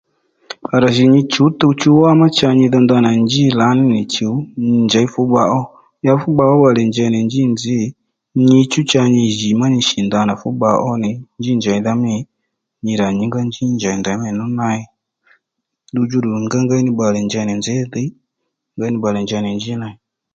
[0.73, 3.83] À rà jì nyi chǔw tuw chú wá ma cha nyi dho ndanà njí lǎní
[3.95, 5.61] nì chùw nyi njěy fú bba ó
[6.05, 7.77] ya fú bba ó bbalè njey nì njí nzǐ
[8.47, 11.91] nyi chú cha nyi jì má nyi shì ndanà fú bba ó nì njí njèydha
[12.03, 12.13] mî
[12.83, 14.81] nyi rà nyǐngá njí njèy nděymí nú ney
[15.89, 18.09] ddudjú ddù ngéyngey ní bbalè njey nì nzǐ dhǐy
[18.75, 19.95] ngéy ní bbalè njey nì njí ney